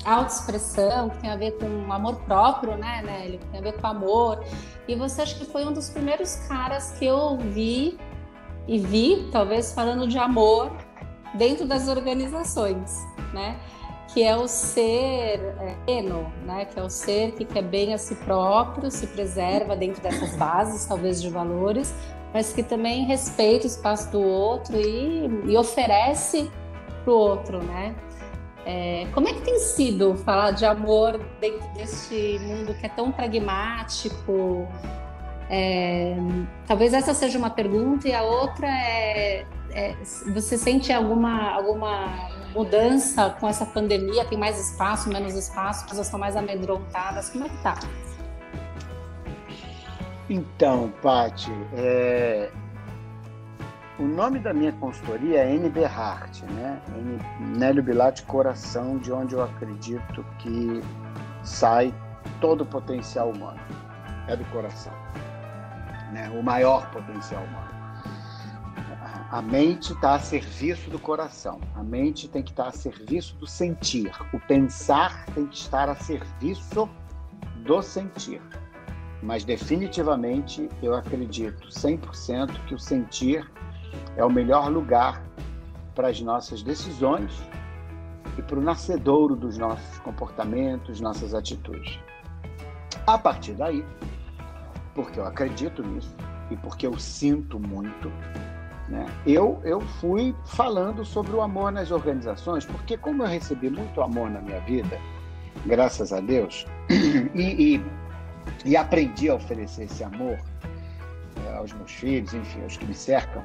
[0.05, 3.39] autoexpressão, que tem a ver com amor próprio, né, Nélio?
[3.41, 4.45] Que tem a ver com amor.
[4.87, 7.99] E você acha que foi um dos primeiros caras que eu ouvi
[8.67, 10.71] e vi, talvez, falando de amor
[11.35, 12.99] dentro das organizações,
[13.33, 13.59] né?
[14.13, 16.67] que é o ser é, eno, né?
[16.67, 20.85] Que é o ser que quer bem a si próprio, se preserva dentro dessas bases,
[20.85, 21.95] talvez de valores,
[22.33, 26.51] mas que também respeita o espaço do outro e, e oferece
[27.05, 27.95] para o outro, né?
[28.65, 33.11] É, como é que tem sido falar de amor dentro deste mundo que é tão
[33.11, 34.69] pragmático?
[35.55, 36.17] É,
[36.67, 39.95] talvez essa seja uma pergunta e a outra é, é
[40.33, 42.09] você sente alguma alguma
[42.55, 44.25] mudança com essa pandemia?
[44.25, 45.81] Tem mais espaço, menos espaço?
[45.81, 47.29] As pessoas estão mais amedrontadas?
[47.29, 47.75] Como é que tá?
[50.31, 52.51] Então, Pati, é...
[53.99, 56.81] o nome da minha consultoria é NB Heart, né?
[57.39, 60.81] Nélio Bilate Coração, de onde eu acredito que
[61.43, 61.93] sai
[62.41, 63.61] todo o potencial humano.
[64.29, 64.93] É do coração,
[66.13, 66.31] né?
[66.31, 67.73] O maior potencial humano.
[69.31, 71.59] A mente está a serviço do coração.
[71.75, 74.13] A mente tem que estar tá a serviço do sentir.
[74.31, 76.87] O pensar tem que estar a serviço
[77.65, 78.43] do sentir.
[79.23, 83.51] Mas definitivamente eu acredito 100% que o sentir
[84.17, 85.23] é o melhor lugar
[85.95, 87.33] para as nossas decisões
[88.37, 91.99] e para o nascedouro dos nossos comportamentos, nossas atitudes.
[93.07, 93.85] A partir daí,
[94.95, 96.15] porque eu acredito nisso
[96.51, 98.11] e porque eu sinto muito,
[98.89, 99.07] né?
[99.27, 104.31] Eu, eu fui falando sobre o amor nas organizações, porque como eu recebi muito amor
[104.31, 104.99] na minha vida,
[105.65, 106.67] graças a Deus,
[107.35, 107.85] e, e,
[108.65, 110.39] e aprendi a oferecer esse amor
[111.47, 113.43] é, aos meus filhos, enfim, aos que me cercam,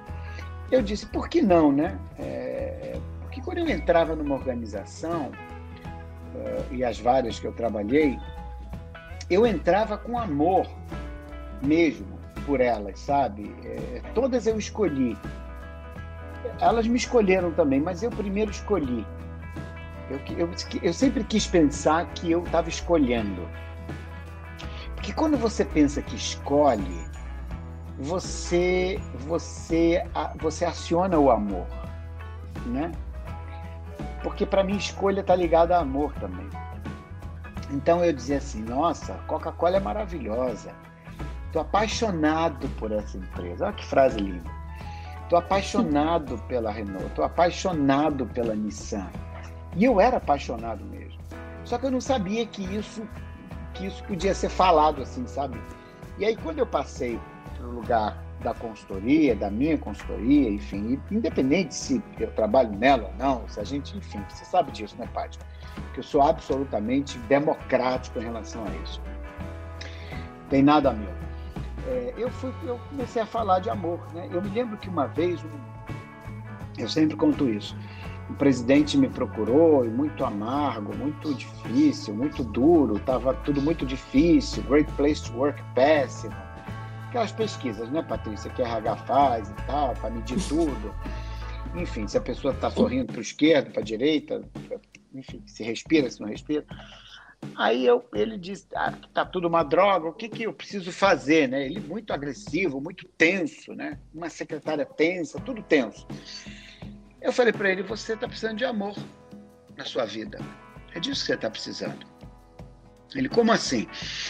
[0.70, 1.98] eu disse, por que não, né?
[2.20, 5.32] É, porque quando eu entrava numa organização,
[6.36, 8.18] uh, e as várias que eu trabalhei,
[9.30, 10.68] eu entrava com amor
[11.62, 13.54] mesmo, por elas, sabe?
[13.64, 15.18] É, todas eu escolhi.
[16.62, 19.06] Elas me escolheram também, mas eu primeiro escolhi.
[20.10, 20.50] Eu, eu,
[20.82, 23.48] eu sempre quis pensar que eu estava escolhendo.
[24.96, 27.08] Porque quando você pensa que escolhe,
[28.00, 30.04] você você
[30.40, 31.66] você aciona o amor,
[32.66, 32.92] né?
[34.24, 36.48] Porque para mim escolha está ligada a amor também.
[37.72, 40.72] Então eu dizia assim, nossa, Coca-Cola é maravilhosa.
[41.58, 43.66] Estou apaixonado por essa empresa.
[43.66, 44.48] Olha que frase linda.
[45.24, 47.08] Estou apaixonado pela Renault.
[47.08, 49.10] Estou apaixonado pela Nissan.
[49.76, 51.20] E eu era apaixonado mesmo.
[51.66, 53.02] Só que eu não sabia que isso,
[53.74, 55.60] que isso podia ser falado assim, sabe?
[56.20, 57.20] E aí quando eu passei
[57.58, 63.16] para o lugar da consultoria, da minha consultoria, enfim, independente se eu trabalho nela ou
[63.16, 65.40] não, se a gente, enfim, você sabe disso, né, Paty?
[65.96, 69.02] Que eu sou absolutamente democrático em relação a isso.
[70.50, 71.27] Tem nada meu
[71.88, 74.00] é, eu, fui, eu comecei a falar de amor.
[74.14, 74.28] Né?
[74.32, 75.40] Eu me lembro que uma vez,
[76.78, 77.76] eu sempre conto isso,
[78.30, 84.62] o presidente me procurou e muito amargo, muito difícil, muito duro, estava tudo muito difícil,
[84.64, 86.36] Great Place to Work péssimo.
[87.08, 90.94] Aquelas pesquisas, né, Patrícia, que a RH faz e tal, para medir tudo.
[91.74, 94.42] Enfim, se a pessoa está sorrindo para o esquerdo, para a direita,
[95.14, 96.66] enfim, se respira, se não respira.
[97.56, 101.48] Aí eu, ele disse, ah, tá tudo uma droga, o que, que eu preciso fazer,
[101.48, 101.66] né?
[101.66, 104.00] Ele muito agressivo, muito tenso, né?
[104.14, 106.06] Uma secretária tensa, tudo tenso.
[107.22, 108.96] Eu falei para ele, você está precisando de amor
[109.76, 110.40] na sua vida.
[110.94, 112.06] É disso que você está precisando.
[113.16, 113.88] Ele, como assim?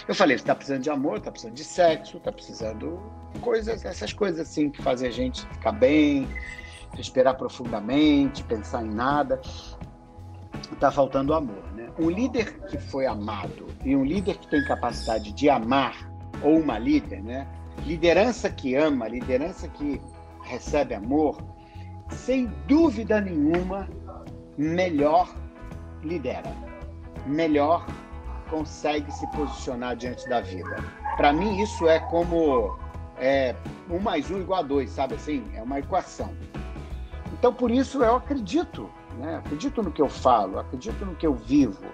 [0.07, 3.01] Eu falei, você está precisando de amor, está precisando de sexo, está precisando
[3.41, 6.27] coisas, essas coisas assim que fazem a gente ficar bem,
[6.95, 9.41] respirar profundamente, pensar em nada.
[10.71, 11.76] Está faltando amor, né?
[11.99, 16.09] Um líder que foi amado e um líder que tem capacidade de amar,
[16.43, 17.47] ou uma líder, né?
[17.85, 20.01] Liderança que ama, liderança que
[20.43, 21.37] recebe amor,
[22.09, 23.87] sem dúvida nenhuma,
[24.57, 25.33] melhor
[26.03, 26.51] lidera,
[27.25, 27.85] melhor
[28.49, 30.77] consegue se posicionar diante da vida.
[31.15, 32.77] Para mim, isso é como
[33.17, 33.55] é,
[33.89, 35.43] um mais um igual a dois, sabe assim?
[35.53, 36.33] É uma equação.
[37.33, 39.37] Então, por isso, eu acredito, né?
[39.37, 41.85] acredito no que eu falo, acredito no que eu vivo.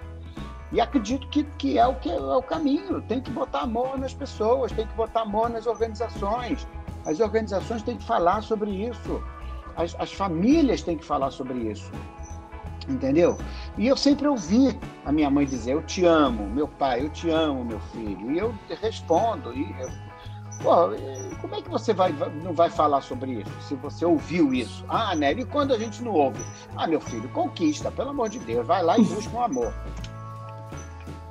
[0.72, 3.02] E acredito que, que é o que é o caminho.
[3.04, 6.68] Tem que botar amor nas pessoas, tem que botar amor nas organizações.
[7.06, 9.24] As organizações têm que falar sobre isso.
[9.76, 11.92] As, as famílias têm que falar sobre isso.
[12.90, 13.38] Entendeu?
[13.78, 17.30] E eu sempre ouvi a minha mãe dizer: Eu te amo, meu pai, eu te
[17.30, 18.32] amo, meu filho.
[18.32, 19.54] E eu respondo.
[19.54, 19.90] E eu,
[20.64, 20.96] Pô,
[21.42, 24.86] como é que você vai, não vai falar sobre isso se você ouviu isso?
[24.88, 26.42] Ah, Nery, e quando a gente não ouve?
[26.78, 29.74] Ah, meu filho, conquista, pelo amor de Deus, vai lá e busca um amor.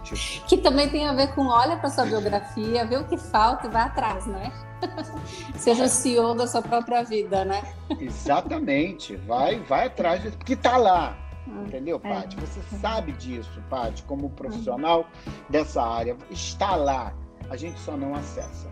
[0.05, 0.47] Tipo...
[0.47, 3.71] Que também tem a ver com olha para sua biografia, vê o que falta e
[3.71, 4.53] vai atrás, né?
[5.57, 7.63] Seja o CEO da sua própria vida, né?
[7.99, 11.17] Exatamente, vai, vai atrás, porque está lá.
[11.49, 12.15] Ah, Entendeu, é.
[12.15, 12.37] Paty?
[12.37, 15.07] Você sabe disso, Paty, como profissional
[15.49, 16.17] dessa área.
[16.31, 17.15] Está lá.
[17.49, 18.71] A gente só não acessa.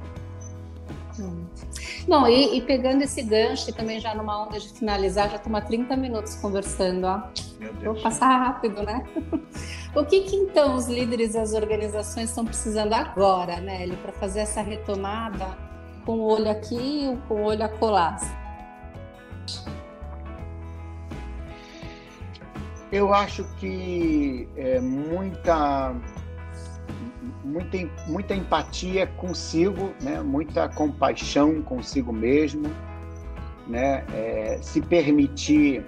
[2.09, 5.62] Bom, e, e, pegando esse gancho, também já numa onda de finalizar, já estamos há
[5.62, 7.22] 30 minutos conversando, ó.
[7.85, 9.04] Vou passar rápido, né?
[9.94, 14.40] o que, que então os líderes e as organizações estão precisando agora, Nelly, para fazer
[14.40, 15.46] essa retomada
[16.04, 18.16] com o olho aqui e com o olho acolá?
[22.90, 25.94] Eu acho que é, muita
[27.44, 30.20] muita, muita empatia consigo, né?
[30.20, 32.70] muita compaixão consigo mesmo,
[33.66, 34.05] né?
[34.12, 35.85] É, se permitir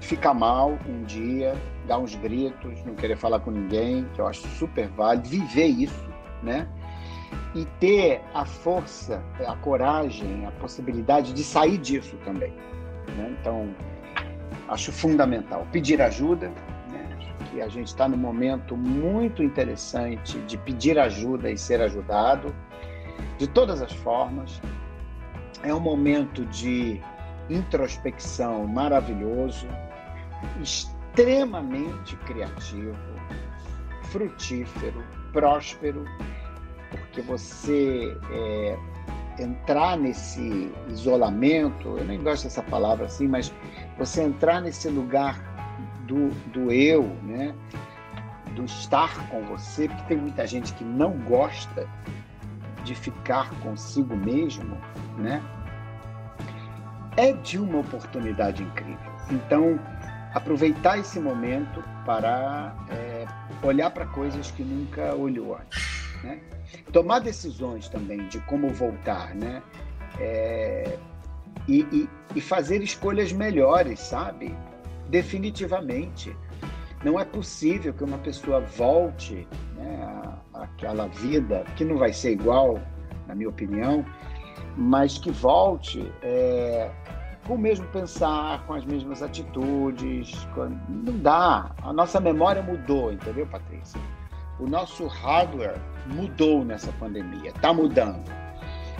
[0.00, 1.54] ficar mal um dia,
[1.86, 6.08] dar uns gritos, não querer falar com ninguém, que eu acho super válido, viver isso,
[6.42, 6.68] né?
[7.54, 12.52] E ter a força, a coragem, a possibilidade de sair disso também.
[13.16, 13.36] Né?
[13.40, 13.74] Então,
[14.68, 15.66] acho fundamental.
[15.70, 16.52] Pedir ajuda,
[17.50, 22.54] que a gente está num momento muito interessante de pedir ajuda e ser ajudado,
[23.38, 24.60] de todas as formas.
[25.62, 27.00] É um momento de
[27.48, 29.66] introspecção maravilhoso,
[30.62, 32.96] extremamente criativo,
[34.04, 36.04] frutífero, próspero,
[36.90, 38.78] porque você é,
[39.38, 43.52] entrar nesse isolamento, eu nem gosto dessa palavra assim, mas
[43.98, 45.49] você entrar nesse lugar
[46.10, 47.54] do, do eu, né?
[48.56, 51.88] do estar com você, porque tem muita gente que não gosta
[52.82, 54.76] de ficar consigo mesmo,
[55.16, 55.40] né?
[57.16, 59.12] É de uma oportunidade incrível.
[59.30, 59.78] Então,
[60.34, 63.26] aproveitar esse momento para é,
[63.62, 66.40] olhar para coisas que nunca olhou antes, né?
[66.92, 69.62] Tomar decisões também de como voltar, né?
[70.18, 70.98] É,
[71.68, 74.56] e, e, e fazer escolhas melhores, sabe?
[75.10, 76.36] Definitivamente.
[77.04, 82.78] Não é possível que uma pessoa volte né, àquela vida, que não vai ser igual,
[83.26, 84.04] na minha opinião,
[84.76, 86.90] mas que volte é,
[87.46, 90.32] com o mesmo pensar, com as mesmas atitudes.
[90.54, 90.78] Com...
[90.88, 91.74] Não dá.
[91.82, 94.00] A nossa memória mudou, entendeu, Patrícia?
[94.58, 98.30] O nosso hardware mudou nessa pandemia, está mudando.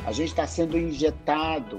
[0.07, 1.79] A gente está sendo injetado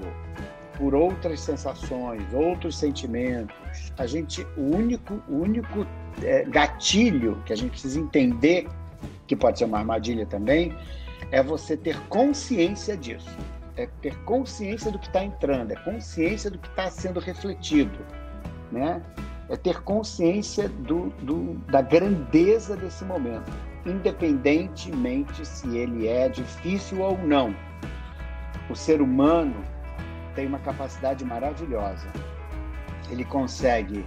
[0.82, 3.54] por outras sensações, outros sentimentos.
[3.96, 5.86] A gente, o único, o único
[6.20, 8.66] é, gatilho que a gente precisa entender,
[9.28, 10.76] que pode ser uma armadilha também,
[11.30, 13.30] é você ter consciência disso.
[13.76, 18.00] É ter consciência do que está entrando, é consciência do que está sendo refletido,
[18.72, 19.00] né?
[19.48, 23.52] É ter consciência do, do, da grandeza desse momento,
[23.86, 27.54] independentemente se ele é difícil ou não.
[28.68, 29.71] O ser humano
[30.34, 32.06] tem uma capacidade maravilhosa.
[33.10, 34.04] Ele consegue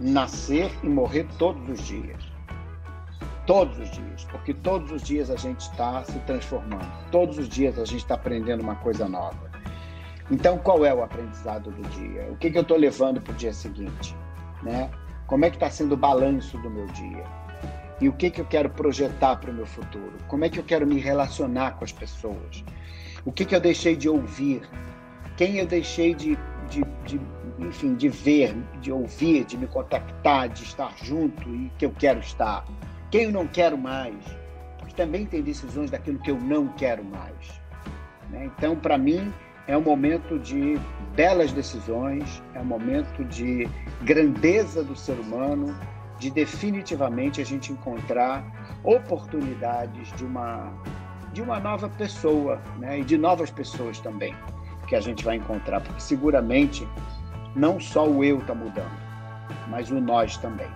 [0.00, 2.30] nascer e morrer todos os dias.
[3.46, 7.78] Todos os dias, porque todos os dias a gente está se transformando, todos os dias
[7.78, 9.50] a gente está aprendendo uma coisa nova.
[10.30, 12.28] Então, qual é o aprendizado do dia?
[12.30, 14.14] O que, que eu estou levando para o dia seguinte?
[14.62, 14.88] Né?
[15.26, 17.24] Como é que está sendo o balanço do meu dia?
[18.00, 20.12] E o que, que eu quero projetar para o meu futuro?
[20.28, 22.64] Como é que eu quero me relacionar com as pessoas?
[23.24, 24.62] O que, que eu deixei de ouvir?
[25.40, 26.38] Quem eu deixei de,
[26.68, 27.18] de, de,
[27.60, 32.20] enfim, de ver, de ouvir, de me contactar, de estar junto e que eu quero
[32.20, 32.62] estar.
[33.10, 34.22] quem eu não quero mais,
[34.78, 37.62] porque também tem decisões daquilo que eu não quero mais.
[38.28, 38.50] Né?
[38.54, 39.32] Então, para mim,
[39.66, 40.78] é um momento de
[41.16, 43.66] belas decisões, é um momento de
[44.02, 45.74] grandeza do ser humano,
[46.18, 48.44] de definitivamente a gente encontrar
[48.84, 50.70] oportunidades de uma
[51.32, 52.98] de uma nova pessoa, né?
[52.98, 54.34] E de novas pessoas também
[54.90, 56.86] que a gente vai encontrar, porque seguramente
[57.54, 58.90] não só o eu está mudando,
[59.68, 60.66] mas o nós também.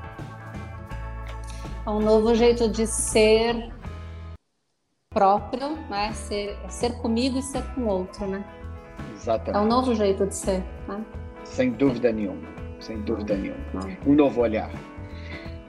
[1.84, 3.72] É um novo jeito de ser
[5.10, 6.12] próprio, né?
[6.12, 8.44] Ser, ser comigo e ser com o outro, né?
[9.12, 9.56] Exatamente.
[9.56, 11.04] É um novo jeito de ser, né?
[11.42, 12.46] Sem dúvida nenhuma,
[12.78, 13.98] sem dúvida nenhuma.
[14.06, 14.70] Um novo olhar,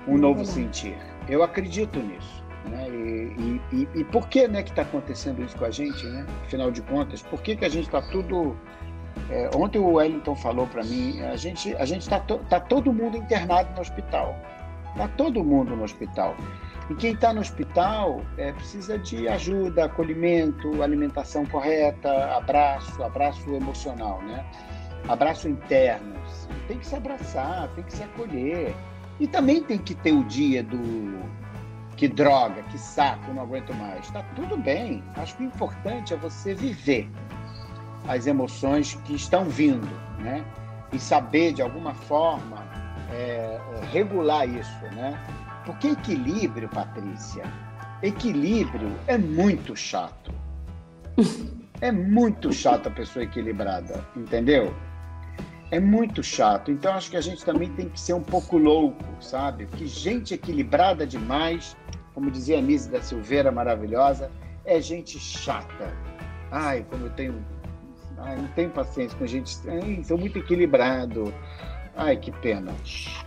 [0.08, 0.46] um novo olhar.
[0.46, 0.96] sentir.
[1.28, 2.45] Eu acredito nisso.
[2.70, 2.89] Né?
[2.89, 6.26] E, e, e, por que né, que está acontecendo isso com a gente, né?
[6.45, 8.55] Afinal de contas, por que, que a gente está tudo
[9.30, 12.93] é, ontem o Wellington falou para mim, a gente a gente está to, tá todo
[12.93, 14.36] mundo internado no hospital,
[14.91, 16.36] está todo mundo no hospital.
[16.89, 24.22] E quem está no hospital é, precisa de ajuda, acolhimento, alimentação correta, abraço, abraço emocional,
[24.22, 24.45] né?
[25.07, 26.13] Abraço interno.
[26.68, 28.76] Tem que se abraçar, tem que se acolher.
[29.20, 31.20] E também tem que ter o dia do
[31.98, 34.06] que droga, que saco, não aguento mais.
[34.06, 35.04] Está tudo bem.
[35.16, 37.10] Acho que o importante é você viver
[38.08, 39.89] as emoções que estão vindo,
[40.20, 40.43] né?
[40.91, 42.64] E saber de alguma forma
[43.12, 45.20] é, é, regular isso, né?
[45.66, 47.43] Porque equilíbrio, Patrícia,
[48.02, 50.32] equilíbrio é muito chato.
[51.82, 54.74] É muito chato a pessoa equilibrada, entendeu?
[55.72, 56.72] É muito chato.
[56.72, 59.66] Então acho que a gente também tem que ser um pouco louco, sabe?
[59.66, 61.76] Porque gente equilibrada demais,
[62.16, 64.32] como dizia a Nise da Silveira, maravilhosa,
[64.66, 65.93] é gente chata.
[66.49, 67.45] Ai, como eu tenho
[68.18, 69.57] Ai, não tenho paciência com gente.
[69.68, 71.34] Ai, sou muito equilibrado.
[71.97, 72.74] Ai, que pena.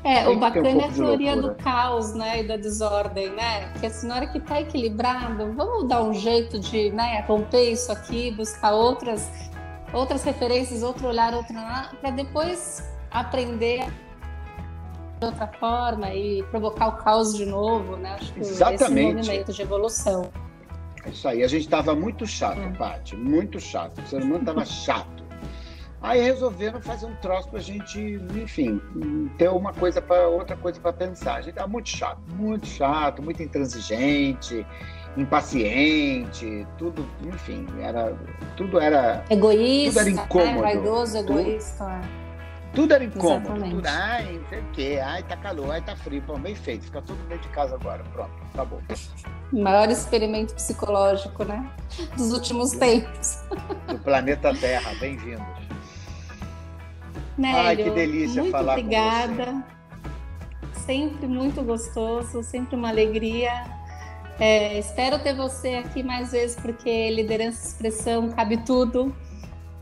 [0.04, 3.72] É, Tem o bacana um é a teoria do caos, né, e da desordem, né?
[3.82, 8.30] Assim, na hora que tá equilibrado, vamos dar um jeito de, né, romper isso aqui,
[8.30, 9.30] buscar outras,
[9.92, 11.54] outras referências, outro olhar, outro
[12.00, 13.86] para depois aprender
[15.18, 18.14] de outra forma e provocar o caos de novo, né?
[18.14, 18.84] Acho que Exatamente.
[18.84, 20.30] esse movimento de evolução.
[21.04, 21.42] É isso aí.
[21.42, 22.72] A gente estava muito chato, hum.
[22.74, 24.00] Paty, muito chato.
[24.00, 25.18] O ser humano estava chato.
[26.00, 28.80] Aí resolveram fazer um troço para a gente, enfim,
[29.36, 31.34] ter uma coisa para outra coisa para pensar.
[31.34, 34.64] A gente estava muito chato, muito chato, muito intransigente,
[35.16, 38.16] impaciente, tudo, enfim, era
[38.56, 40.60] tudo era egoísta, tudo era incômodo, né?
[40.60, 41.84] vaidoso, egoísta.
[41.84, 42.27] Tudo
[42.92, 43.70] era incômodo.
[43.70, 45.00] Tudo, ai, não sei o quê.
[45.04, 46.22] Ai, tá calor, ai, tá frio.
[46.22, 46.84] Pô, bem feito.
[46.84, 48.04] Fica tudo dentro de casa agora.
[48.12, 48.80] Pronto, acabou.
[49.52, 51.68] Maior experimento psicológico, né?
[52.16, 53.42] Dos últimos tempos.
[53.86, 54.94] Do planeta Terra.
[55.00, 55.46] Bem-vindos.
[57.42, 59.46] Ai, que delícia muito falar obrigada.
[59.46, 59.62] com
[60.72, 60.84] você.
[60.86, 63.64] Sempre muito gostoso, sempre uma alegria.
[64.40, 69.14] É, espero ter você aqui mais vezes, porque liderança e expressão cabe tudo,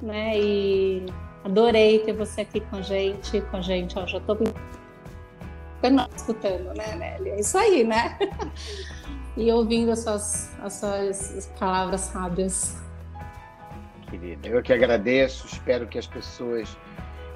[0.01, 0.39] né?
[0.39, 1.07] E
[1.47, 4.37] Adorei ter você aqui com a gente, com a gente, ó, já estou
[6.17, 7.35] escutando, né, Nélia?
[7.35, 8.19] É isso aí, né?
[9.37, 12.83] e ouvindo as suas, as suas palavras sábias.
[14.11, 16.77] Querida, eu que agradeço, espero que as pessoas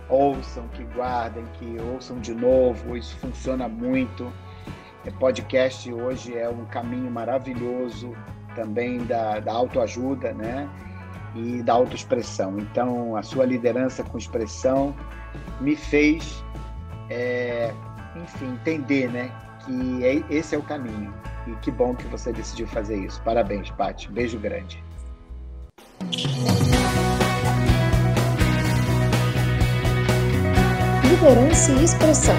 [0.09, 4.33] ouçam, que guardem, que ouçam de novo, isso funciona muito.
[5.07, 8.13] O podcast hoje é um caminho maravilhoso
[8.57, 10.69] também da, da autoajuda, né?
[11.35, 12.59] E da autoexpressão.
[12.59, 14.95] Então, a sua liderança com expressão
[15.61, 16.45] me fez,
[17.09, 17.73] é,
[18.17, 19.31] enfim, entender, né,
[19.65, 21.13] que é, esse é o caminho.
[21.47, 23.21] E que bom que você decidiu fazer isso.
[23.23, 24.11] Parabéns, Paty.
[24.11, 24.83] Beijo grande.
[31.05, 32.37] Liderança e expressão,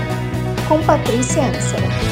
[0.67, 2.11] com Patrícia Ansara.